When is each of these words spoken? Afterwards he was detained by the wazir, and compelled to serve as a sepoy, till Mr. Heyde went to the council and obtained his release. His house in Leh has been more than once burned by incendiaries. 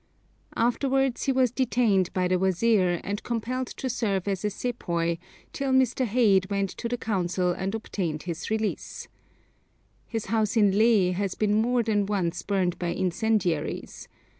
Afterwards 0.55 1.25
he 1.25 1.31
was 1.31 1.51
detained 1.51 2.11
by 2.11 2.27
the 2.27 2.39
wazir, 2.39 2.99
and 3.03 3.21
compelled 3.21 3.67
to 3.67 3.87
serve 3.87 4.27
as 4.27 4.43
a 4.43 4.49
sepoy, 4.49 5.17
till 5.53 5.71
Mr. 5.71 6.07
Heyde 6.07 6.49
went 6.49 6.71
to 6.71 6.89
the 6.89 6.97
council 6.97 7.51
and 7.51 7.75
obtained 7.75 8.23
his 8.23 8.49
release. 8.49 9.07
His 10.07 10.25
house 10.25 10.57
in 10.57 10.75
Leh 10.75 11.11
has 11.11 11.35
been 11.35 11.53
more 11.53 11.83
than 11.83 12.07
once 12.07 12.41
burned 12.41 12.79
by 12.79 12.87
incendiaries. 12.87 14.07